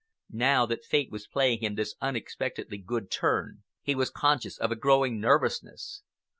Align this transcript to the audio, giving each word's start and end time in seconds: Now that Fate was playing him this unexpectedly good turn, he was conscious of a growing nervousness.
Now 0.33 0.65
that 0.65 0.83
Fate 0.83 1.11
was 1.11 1.27
playing 1.27 1.59
him 1.59 1.75
this 1.75 1.93
unexpectedly 2.01 2.79
good 2.79 3.11
turn, 3.11 3.61
he 3.83 3.93
was 3.93 4.09
conscious 4.09 4.57
of 4.57 4.71
a 4.71 4.75
growing 4.75 5.19
nervousness. 5.21 6.01